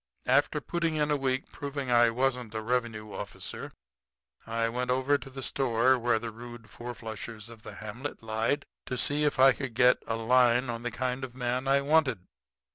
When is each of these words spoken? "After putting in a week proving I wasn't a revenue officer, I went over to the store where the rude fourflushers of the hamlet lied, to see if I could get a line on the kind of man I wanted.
"After 0.25 0.59
putting 0.59 0.95
in 0.95 1.11
a 1.11 1.15
week 1.15 1.51
proving 1.51 1.91
I 1.91 2.09
wasn't 2.09 2.55
a 2.55 2.61
revenue 2.61 3.13
officer, 3.13 3.71
I 4.47 4.67
went 4.67 4.89
over 4.89 5.19
to 5.19 5.29
the 5.29 5.43
store 5.43 5.99
where 5.99 6.17
the 6.17 6.31
rude 6.31 6.71
fourflushers 6.71 7.49
of 7.49 7.61
the 7.61 7.75
hamlet 7.75 8.23
lied, 8.23 8.65
to 8.87 8.97
see 8.97 9.25
if 9.25 9.37
I 9.39 9.51
could 9.53 9.75
get 9.75 10.01
a 10.07 10.15
line 10.15 10.71
on 10.71 10.81
the 10.81 10.89
kind 10.89 11.23
of 11.23 11.35
man 11.35 11.67
I 11.67 11.81
wanted. 11.81 12.25